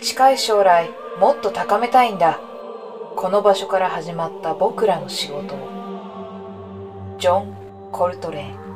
[0.00, 2.38] 近い将来もっと高めたいんだ。
[3.16, 7.16] この場所から始まった僕らの仕事を。
[7.18, 8.68] ジョン・コルトレーン。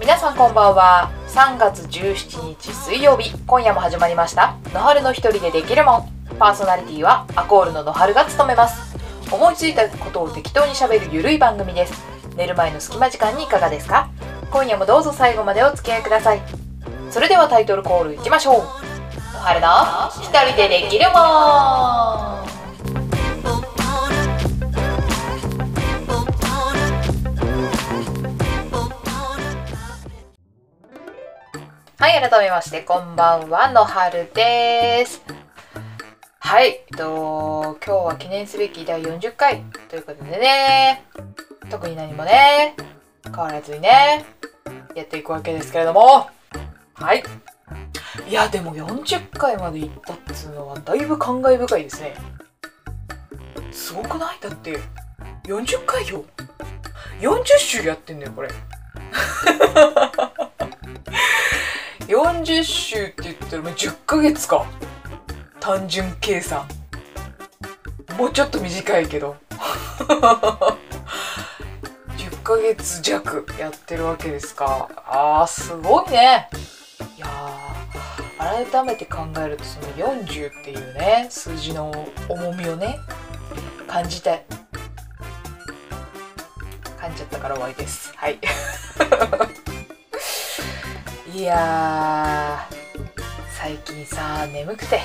[0.00, 1.15] 皆さんこんばんは。
[1.36, 4.56] 3月17日水曜日今夜も始まりました。
[4.72, 6.08] 野春の一人でできるもん。
[6.38, 8.96] パーソナリティはアコールの野春が務めます。
[9.30, 11.92] 思いついたことを適当にしゃべるゆるい番組です。
[12.38, 14.08] 寝る前の隙間時間にいかがですか？
[14.50, 16.40] 今夜もどうぞ最後までお付き合いください。
[17.10, 18.54] それではタイトルコールいきましょう。
[19.34, 19.66] 野春の
[20.08, 21.18] 一人でできるも
[22.44, 22.55] ん。
[32.06, 35.20] はい、改めまして、こんばんは、のはるです。
[36.38, 41.02] はい、えっと、今日は記念すべき第40回ということでね、
[41.68, 42.76] 特に何もね、
[43.24, 44.24] 変わらずにね、
[44.94, 46.30] やっていくわけですけれども、
[46.94, 47.24] はい。
[48.28, 52.14] いや、でも40回まで行ったっつうのは、だいぶ感慨深いですね。
[53.72, 54.38] すごくない？
[54.40, 54.78] だって、
[55.42, 56.24] 40回よ。
[57.20, 58.50] 40週やってんだよ、これ。
[62.08, 64.64] 40週って言ったらもう10ヶ月か。
[65.58, 66.66] 単純計算。
[68.16, 69.36] もうちょっと短いけど。
[72.16, 74.88] 10ヶ月弱やってるわけですか。
[75.06, 76.48] あーすごいね。
[77.16, 77.26] いや
[78.38, 81.90] 改めて考えるとその40っていうね数字の
[82.28, 83.00] 重みをね
[83.88, 84.46] 感じて。
[87.00, 88.12] 感じちゃったから終わりです。
[88.14, 88.38] はい。
[91.34, 92.68] いや
[93.50, 95.00] 最近さ眠くて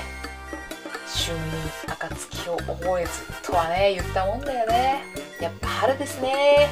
[1.08, 1.41] 春に
[1.88, 5.02] 暁を覚えずとはね言ったもんだよね。
[5.39, 6.70] やっぱ春ですね。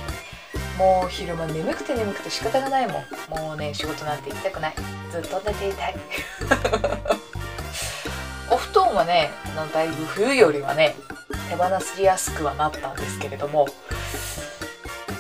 [0.78, 3.06] もう昼間眠くて眠くて仕方がないもん。
[3.30, 4.76] もうね仕事なんて行きたくない。
[5.12, 5.96] ずっと寝ていたい。
[8.52, 10.96] お布団はねのだいぶ冬よりはね
[11.50, 13.68] 手放しやすくはなったんですけれども。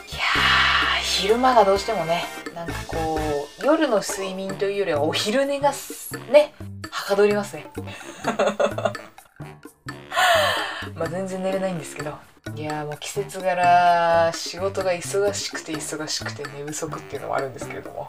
[0.08, 0.22] いや
[1.04, 2.26] 昼間がどうしてもね
[2.60, 3.18] なんかこ
[3.62, 5.72] う夜の睡眠というよりはお昼寝が
[6.30, 6.54] ね
[6.92, 7.72] はかどりますね。
[10.94, 12.18] まあ全然寝れないんですけど。
[12.56, 18.08] いやもう季節柄仕事が忙しくて忙しくて寝不足っていうのもあるんですけれども。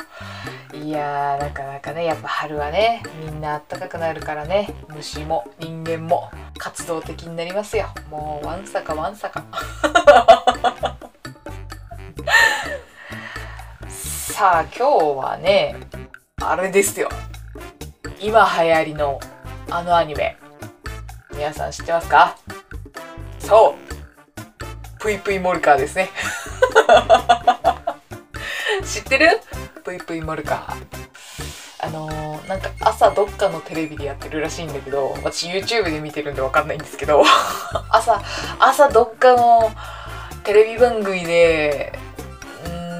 [0.72, 4.74] いやーなかなかねやっぱ春はねみんな暖かくなるからね。
[4.88, 6.28] 虫も人間も
[6.58, 7.86] 活動的になりますよ。
[8.10, 9.44] もうわんさかわんさか
[14.40, 14.82] さあ今日
[15.18, 15.76] はね
[16.40, 17.10] あれですよ。
[18.22, 19.20] 今流行りの
[19.68, 20.38] あのアニメ。
[21.34, 22.38] 皆さん知ってますか？
[23.38, 23.74] そ
[24.98, 24.98] う。
[24.98, 26.08] ぷいぷいモルカーですね。
[28.82, 29.40] 知ってる？
[29.84, 31.86] ぷいぷいモルカー。
[31.86, 37.22] あのー、なんか朝どっかのテレビでやってるらしいんだけど私 YouTube で見てるんでわかんないんですけど。
[37.92, 38.18] 朝
[38.58, 39.70] 朝どっかの
[40.44, 41.92] テレビ番組で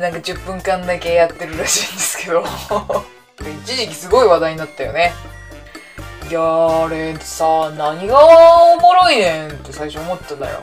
[0.01, 2.43] なんか10分間だけやってるらしいんですけど。
[3.65, 5.13] 一時期すごい話題になったよね。
[6.31, 10.63] いやあれさ何がおもろいねんって最初思ってたんだよ。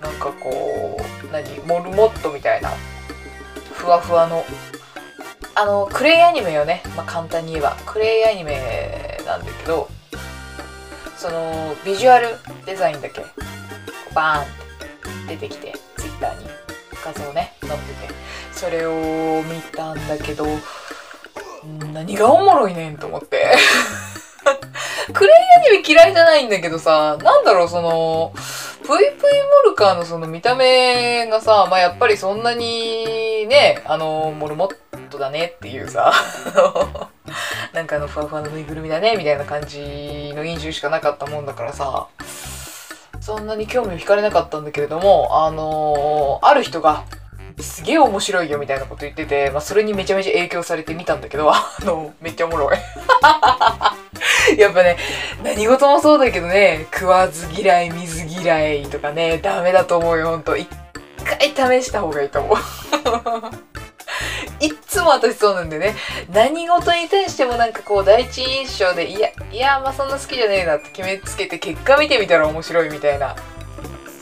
[0.00, 1.58] なんかこう何？
[1.60, 2.70] モルモットみたいな。
[3.72, 4.44] ふわふわの。
[5.54, 7.76] あのクレイアニメよね、まあ、簡単に言えば。
[7.86, 9.88] クレイアニメなんだけど。
[11.16, 13.24] そのビジュアルデザインだけ？
[14.12, 14.46] バーンっ
[15.28, 16.53] て出てきてツイッターに。
[17.04, 18.14] 画像ね載ってて。
[18.52, 20.46] それを見たんだけど
[21.92, 23.56] 何がおもろいねんと思って。
[25.12, 28.32] クレイアニメ嫌いじゃないんだけどさなんだろうその
[28.86, 29.30] ぷいぷい
[29.64, 36.12] モルカーのその見た目がさまあやっぱりそんなにねあのモルモットだねっていうさ。
[37.72, 42.06] なんかあのふわふわのぬいぐるみだねみたいな感じの印象しかなかったもんだからさ。
[43.24, 47.06] そんなに興味を惹かれなかったんだけれどもあのー、ある人が
[47.58, 52.76] すげえ面白いよみたいなこと言ってて、まあ、それにめちゃめちゃ影響されてみたんだけど、あの、めっちゃおもろい。
[54.58, 54.98] やっぱね、
[55.42, 60.56] 何事もそうだけどね、食わず嫌い、水嫌いとかね、ダメだと思うよ、ほんと。
[60.56, 60.68] 一
[61.56, 62.56] 回試した方がいいと思う。
[64.64, 65.94] いっつも私そうなんでね、
[66.32, 73.36] 何事に対してもなんかこう第一印象で、いや、いや、まあそんな好きじゃねえなって決めつけて結果見てみたら面白いみたいな。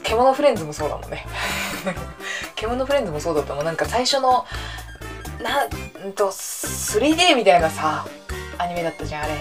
[0.02, 1.24] 獣フレンズもそうだもんね。
[2.56, 3.64] 獣フレンズもそうだったもん。
[3.64, 4.44] なんか最初の
[5.40, 8.04] なんと 3D みたいなさ
[8.58, 9.32] アニメだったじゃんあれ。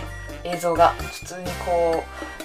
[0.43, 0.93] 映像が。
[1.11, 2.03] 普通にこ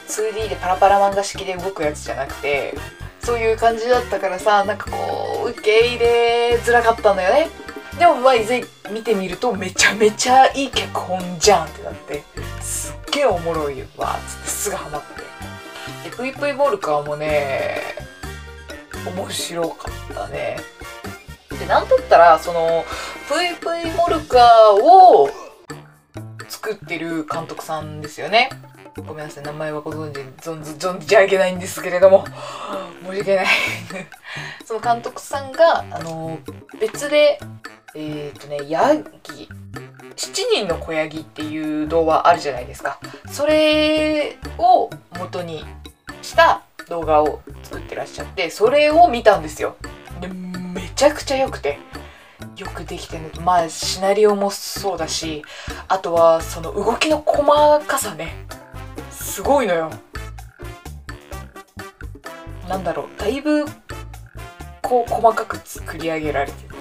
[0.09, 2.75] う 2D でパラパラ漫画式で動くやつじゃなくて
[3.23, 7.66] そういう感じだったからさなんかこう受け入れづらかったんだよね。
[7.99, 12.23] でもまあいずれ見てみるとめちゃめちゃいい脚本じゃんってなって
[12.61, 15.17] すっげえおもろいわつってすぐハマって。
[16.11, 17.81] で VV ボルカーもね
[19.07, 20.59] 面白かったね。
[21.59, 22.85] でなんだったらその
[23.29, 25.31] VV モルカーを
[26.49, 28.51] 作ってる監督さんですよね。
[29.05, 29.45] ごめんなさい。
[29.45, 32.25] 名前はご存知存存じ上げないんですけれども。
[33.05, 33.47] 申し訳ない。
[34.65, 36.39] その監督さんがあの
[36.81, 37.39] 別で
[37.95, 39.49] えっ、ー、とねヤギ
[40.17, 42.99] 7人の子ヤギっていう動画あるじゃないですか。
[43.31, 44.89] それを
[45.19, 45.65] 元に
[46.23, 49.77] した動画を作ってらっしゃってそれを見たんですよ。
[50.21, 51.79] でめちゃくちゃ良くて。
[52.57, 53.31] よくできてる。
[53.43, 55.45] まあシナリオもそうだし
[55.89, 58.47] あとはその動きの細かさね。
[59.37, 59.91] すごいのよ
[62.67, 63.67] なんだろうだいぶ
[64.81, 66.77] こう細かく作り上げられててね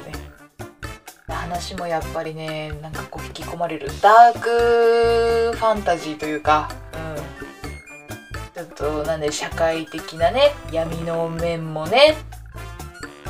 [1.28, 12.16] 話もやっぱりねなんかこう引き込まれるダークファンタジーというかうんちょっとなんで社会的なね闇の面もね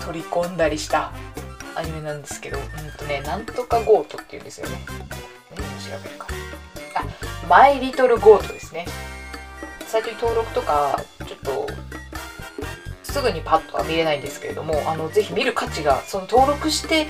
[0.06, 1.12] 取り込んだりした
[1.76, 4.78] アニメなんですけど、うんとね、なんとかゴートっていうんですよね。
[5.50, 6.28] 何を調べるか。
[6.96, 8.86] あ、マイリトルゴートですね。
[9.96, 11.68] サイトに登録とか、ちょっと、
[13.02, 17.08] すぐにパッとは見れないんですけれども、あの、ぜひ見る価値が、その登録して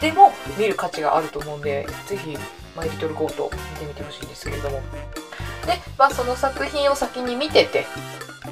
[0.00, 2.36] でも見る価値があると思うんで、ぜひ、
[2.76, 4.80] マイリトルゴート見てみてほしいんですけれども。
[5.64, 7.86] で、まあ、その作品を先に見てて、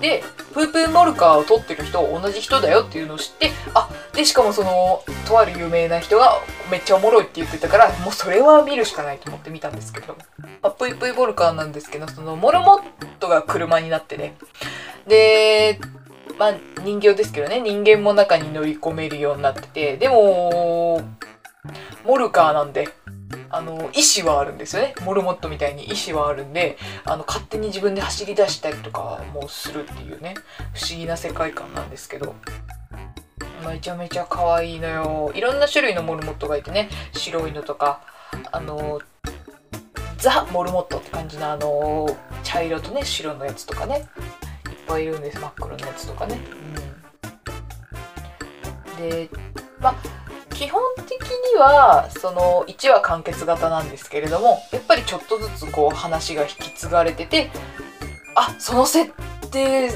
[0.01, 0.23] で、
[0.53, 6.41] プープーモルカーを撮ってる人同じ人だよっていうのを知って、あ、で、しかもその、とある有名な人が
[6.71, 10.17] めっちゃおもろいって言ってたから、もうそれは見るしかないと思って見たんですけど、
[10.63, 14.37] まあ、プイプイボルカーなんですけど、その、モルモットが車になってね、
[15.07, 15.79] で、
[16.39, 21.03] まあ、人形ですけどね、人間も中に乗り込めるようになってて、でも、
[22.05, 22.89] モルカーなんで、
[23.51, 24.95] あの意思はあるんですよね。
[25.05, 30.35] モルモットみたいに意思はあるんであの勝手に自分で走り出したりとかもするっていうね。
[30.75, 32.35] 不思議な世界観なんですけど。
[33.67, 35.33] めちゃめちゃ可愛いのよ。
[35.35, 36.89] いろんな種類のモルモットがいてね。
[37.13, 38.01] 白いのとか
[38.53, 39.01] あの
[40.27, 42.09] ザ・モルモットって感じのあの
[42.43, 43.99] 茶色とね白のやつとかね。
[43.99, 44.03] いっ
[44.89, 46.41] ぱいいるんです真っ黒のやつとかね、
[48.99, 49.31] うん、で
[49.79, 49.95] まあ
[50.53, 57.51] 基本的にはその1話完結型なんですけれどもやっぱりちょっとずつこう話が引き継がれてて
[58.35, 59.13] あその設
[59.53, 59.91] 定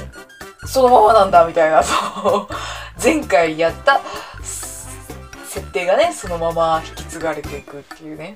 [0.65, 2.53] そのままなんだみたいな そう。
[3.03, 3.99] 前回やった
[4.43, 8.33] 設定がねそのまま引き継がれていくっていうね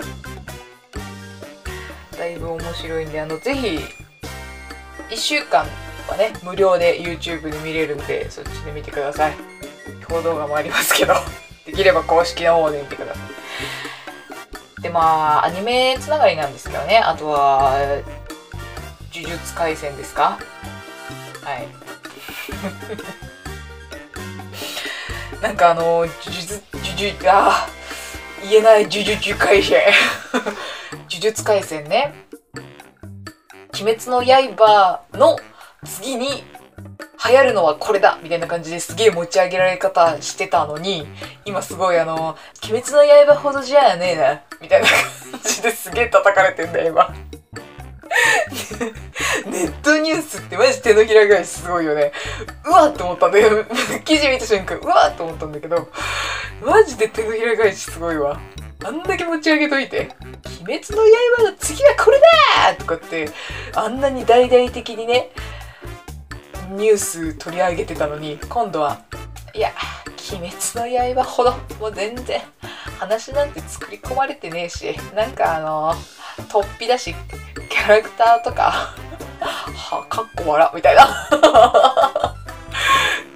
[2.17, 3.79] だいぶ面白いんであのぜひ
[5.09, 5.65] 1週間
[6.07, 9.33] はね無料で YouTube で見れるんでそっちで見てください
[10.09, 11.13] 表動画もありますけど
[11.65, 13.19] できれば公式の方で見てくださ
[14.79, 14.81] い。
[14.83, 16.99] で、まあ、アニメつながりなんですけどね。
[16.99, 17.71] あとは、
[19.11, 20.37] 呪術廻戦ですか？
[21.43, 21.67] はい。
[25.41, 27.67] なんかあの、呪術、呪術、あ
[28.49, 29.81] 言えない呪術廻戦。
[31.09, 32.13] 呪術廻戦ね。
[33.73, 35.37] 鬼滅の刃の
[35.83, 36.43] 次に
[37.27, 41.07] 流行るのはこれだみたいな感じですげえ持ち上げられ方してたのに、
[41.43, 47.13] 今すごいあの、鬼滅の刃ほどじゃねえな、みたいな感じですげえ叩かれてんだよ、今。
[49.47, 52.11] ネットニュースってマジ手のひら返しすごいよね。
[52.65, 53.63] うわっと思ったんだけど、
[54.05, 55.89] 記事見た瞬間、うわっと思ったんだけど、
[56.61, 58.39] マジで手のひら返しすごいわ。
[58.83, 60.09] あんだけ持ち上げといて、
[60.61, 61.03] 鬼滅の
[61.37, 63.29] 刃の次はこれだとかって、
[63.73, 65.31] あんなに大々的にね、
[66.69, 69.01] ニュース取り上げてたのに今度は
[69.53, 69.71] いや
[70.33, 72.41] 「鬼滅の刃」ほどもう全然
[72.99, 75.93] 話なんて作り込まれてねえしなんかあの
[76.49, 78.93] 突飛だしャラクターとか
[79.39, 81.29] はかっこ笑みたいな。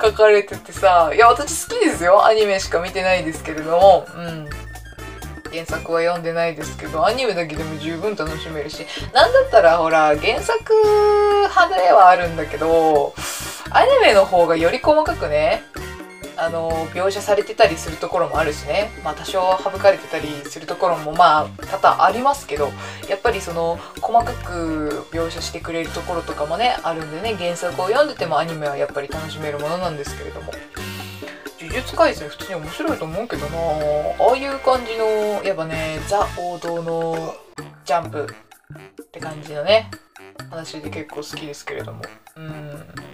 [0.02, 2.26] 書かれててさいや私好きですよ。
[2.26, 4.08] アニメしか見てないですけれども。
[4.16, 4.50] うん。
[5.52, 8.86] 原作は読んでないですけどアニメだけでも十分楽しめるし。
[9.14, 10.74] なんだったらほら原作
[11.50, 13.14] 派ではあるんだけど
[13.72, 15.64] アニメの方がより細かくね
[16.42, 18.90] あの描写されてたりするところもあるしね。
[19.04, 22.72] まあ多少省かれてたりするところもまあ多々ありますけど
[23.10, 30.52] やっぱりその細かく描写してくれるところとかもねあるんでね原作を読んでてもアニメはやっぱり楽しめるものなんですけれども。
[31.62, 33.58] 呪術廻戦普通に面白いと思うけどな。
[33.58, 37.36] ああいう感じのやっぱねザ王道の
[37.86, 38.28] ジャンプ
[39.04, 39.92] って感じのね
[40.50, 42.02] 話で結構好きですけれども。
[42.38, 43.09] うん。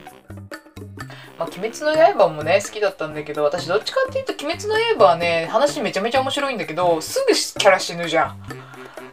[1.37, 8.39] まあ、鬼滅の刃もね好きだったんだけど私どっちかっていうと鬼滅の刃はね話めちゃめちゃ面白いんだけどすぐキャラ死ぬじゃん。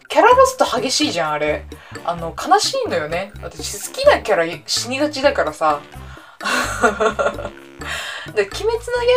[0.08, 1.64] キャラロスト激しいじゃんあれ。
[2.04, 3.32] あの悲しいのよね。
[3.42, 5.80] 私好きなキャラ死にがちだからさ。
[8.34, 8.72] で「鬼滅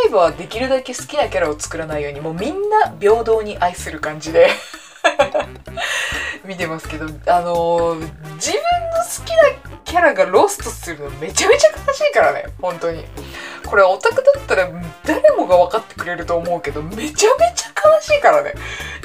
[0.09, 4.49] の刃」はできるだけ好きなキャラを作らないようにもうみんな平等に愛する感じで。
[6.45, 7.99] 見てますけどあのー、
[8.35, 12.45] 自分の好きなキャラがロストするのめちゃめちゃ悲しいからね。
[12.61, 13.05] 本当に。
[13.65, 14.69] これオタクだったら
[15.05, 18.53] 誰もが分かってくれると思うけどめちゃめちゃ悲しいからね。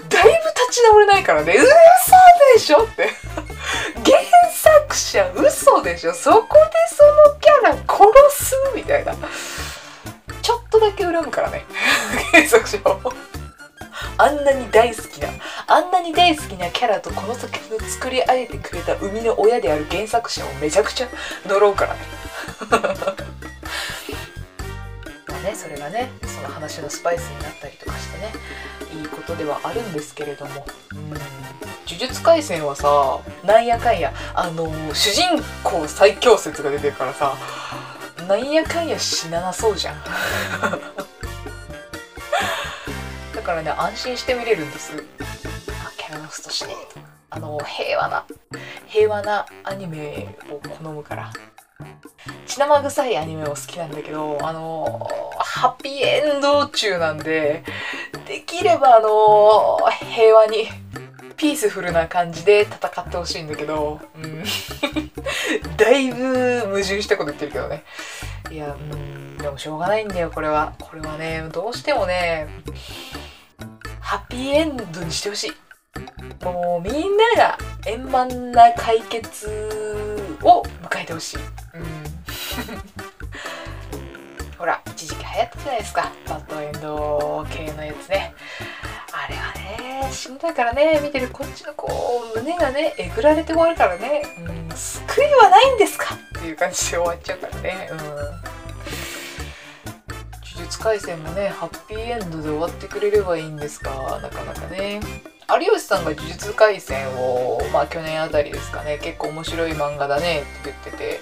[0.08, 1.54] だいぶ立ち直れないからね。
[1.54, 1.66] 嘘
[2.54, 3.08] でしょって。
[4.04, 4.18] 原
[4.52, 6.14] 作者嘘でしょ。
[6.14, 9.14] そこでそのキャラ殺すみたいな。
[10.42, 11.64] ちょっとだけ恨むからね。
[12.32, 13.29] 原作者を。
[14.16, 15.28] あんなに大好きな
[15.66, 21.08] あんなに大好きなキャラとこの作品を作り上げてくれた生みの親である原作者をめちゃくちゃ
[21.46, 22.00] 呪うからね。
[25.28, 28.32] まあねそれがねその話のスパイスになったりとかしてね
[29.00, 30.66] いいことではあるんですけれども。
[31.86, 37.34] 呪術廻戦はさなんやかんやあのー、主人公最強説が出てるからさ
[38.28, 39.96] なんやかんや死ななそうじゃん。
[43.50, 44.92] からね安心して見れるんです。
[45.96, 46.74] キャラロスとして。
[47.32, 48.24] あの平和な
[48.88, 51.32] 平和なアニメを好むから。
[52.46, 57.64] 血生臭いアニメも好きなんだけどあのハッピーエンド中なんで
[58.26, 59.78] できればあの
[60.12, 60.66] 平和に
[61.36, 64.44] ピースフルな感じで戦ってほしいんだけど、うん、
[65.78, 67.84] だいぶ矛盾したこと言ってるけどね。
[68.50, 70.74] いやうんでもしょうがないんだよこれは。
[70.78, 72.48] これはねどうしてもね
[74.00, 75.52] ハッピーエンドにしてほしい。
[76.44, 79.48] もうみんなが円満な解決
[80.42, 81.42] を迎えてほしい、うん、
[84.56, 86.12] ほら一時期流行ったじゃないですか。
[86.28, 88.34] バッドエンド系のやつね。
[89.12, 89.52] あれは
[90.02, 91.00] ね死んだからね。
[91.02, 91.88] 見てるこっちのこ
[92.34, 94.40] う胸がねえぐられて終わるからね、う
[94.72, 96.14] ん、救いはないんですか？
[96.38, 97.88] っていう感じで終わっちゃうからね。
[97.90, 97.98] うん。
[100.70, 105.00] 1回戦もねハッピーエンドで終わってくれればいいんですがなかなかね。
[105.52, 108.98] 有吉さんが呪術廻戦をまあ去年あたりですかね。
[109.02, 111.20] 結構面白い漫画だねって言ってて。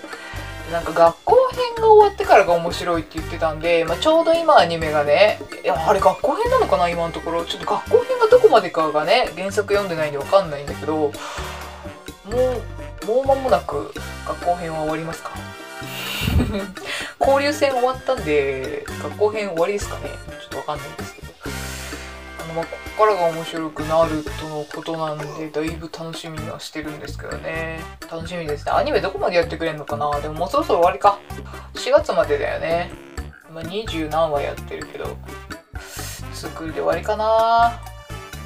[0.70, 7.42] なんか学校編が終わってからが面白いって言ってたんで、まあ、ちょうど今アニメがねいやあれ学校編なのかな今のところ。
[7.46, 11.10] ちょっと学校編がどこまでかがね原作読んでないんでわかんないんだけども
[12.30, 13.94] うもう間もなく
[14.26, 15.30] 学校編は終わりますか？
[17.28, 20.08] 交流戦終わったんで、学校編終わりですかね
[20.40, 21.28] ちょっとわかんないんですけど。
[22.42, 27.80] あの、まあ、ここからが面白くなるとのことなんで、だいぶ楽しみにはしてるんですけどね。
[28.10, 28.72] 楽しみですね。
[28.72, 30.10] アニメどこまでやってくれんのかな？
[30.20, 31.18] でももうそろそろ終わりか。
[31.74, 32.90] 4月までだよね。
[33.52, 35.14] まあ、20何話やってるけど、
[36.32, 37.78] 作りで終わりかな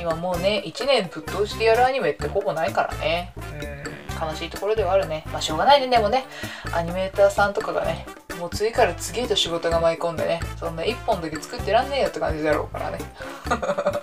[0.01, 3.33] 今もうね、1年ぶっ通してやるアニメってほぼないからね。
[3.37, 4.29] うん。
[4.29, 5.25] 悲しいところではあるね。
[5.33, 5.89] まあしょうがないね。
[5.89, 6.25] でもね、
[6.73, 8.07] アニメーターさんとかがね、
[8.43, 12.99] もう次から次へと仕事が舞い込んでね、そんな1本だけ作ってらんねえよって感じだろうからね。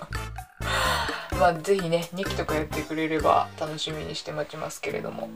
[1.38, 5.28] まあ是非ね、2期とかやってくれれば楽しみにして待ちますけれども。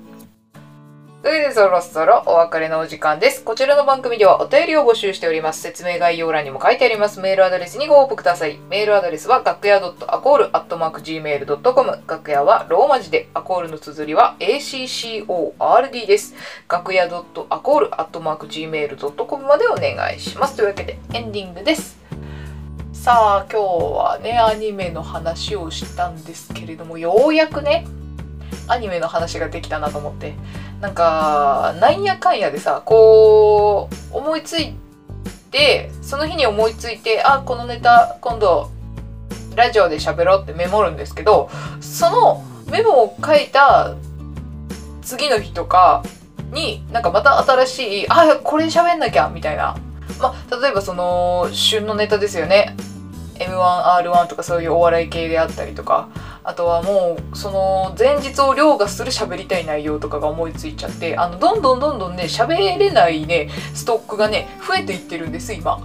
[1.25, 3.43] それでそろそろお別れのお時間です。
[3.43, 5.63] こちらの番組ではお便りを募集しております。
[5.63, 8.59] 説明概要欄にも書いてありますメールアドレスにご応募ください。
[8.69, 16.35] メールアドレスは楽屋 .acol.gmail.com 楽屋はローマ字で、アコールの綴りは ACCORD です。
[16.69, 20.57] 楽屋 .acol.gmail.com までお願いします。
[20.57, 21.97] というわけでエンディングです。
[22.93, 27.87] さあ今日はねアニメの話をしたんですけれどもようやくね
[28.69, 30.35] アニメの話ができたなと思って。
[30.81, 34.75] なんかなんやかんやでさこう思いつい
[35.51, 38.71] てその日に思いついてあこのネタ今度
[39.57, 41.49] ラジオで喋ろうってメモるんですけど
[41.81, 43.95] そのメモを書いた
[45.01, 46.03] 次の日とか
[46.53, 49.77] になんかまた新しいあこれ喋んなきゃみたいな。
[50.21, 52.77] まあ例えばその旬のネタですよね。
[53.35, 56.09] M1R1 とかそういうお笑い系であったりとか
[56.45, 65.81] あとはもうその前日を凌駕する喋りたい内容とかが思いついちゃってあのどんどんどんどんね喋れないねストックがね増えていってるんです今。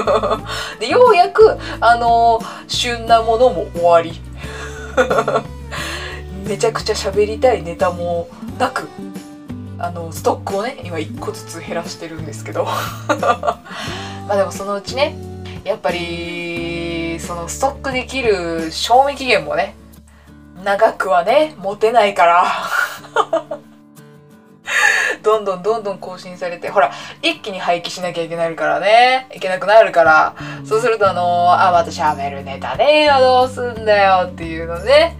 [0.78, 4.20] でようやくあの旬なものも終わり。
[6.44, 8.88] めちゃくちゃ喋りたいネタもなく
[9.78, 12.64] あのストックをね今1個ずつ減らしてるんですけど。
[14.28, 15.16] まあでもそのうちね
[15.68, 19.74] やっぱりそのストックできる賞味期限もね
[20.64, 22.46] 長くはね持てないから。
[25.22, 29.28] どんどんどんどん更新されてほら一気に廃棄しなきゃいけないからね。
[29.34, 30.34] いけなくなるから。
[30.64, 35.18] そうするとあのー、あまた喋るネタねえよどうすんだよっていうのね。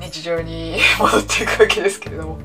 [0.00, 2.38] 日常に 戻っていくわけですけれども。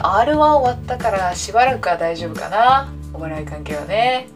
[0.00, 2.92] R1 終わったからしばらくは大丈夫かな。
[3.14, 4.28] お笑い関係はね。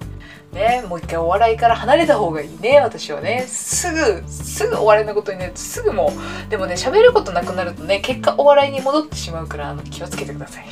[0.56, 3.44] ねもう一回お笑いから離れた方がいいね私はね。
[3.46, 6.12] すぐすぐお笑いのことになるとすぐも
[6.46, 10.64] うでもね喋ることなくなるとね結果お笑いに戻ってしまうからあの気をつけてください。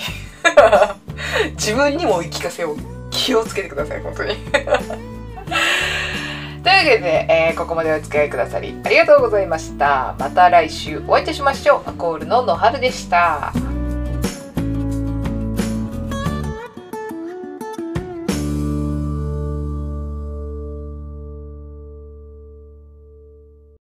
[1.57, 2.77] 自分にも言い聞かせを
[3.11, 4.35] 気をつけてください本当に。
[6.65, 10.15] というわけで、えー、ここまでお付き合いくださりありがとうございました。
[10.19, 11.91] また来週お会いいたしましょう。
[11.91, 13.53] アコールの野春でした。